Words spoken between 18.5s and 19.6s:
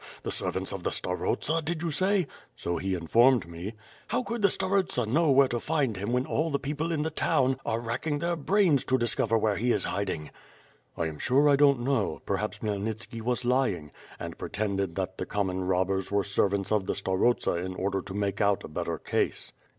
a better case."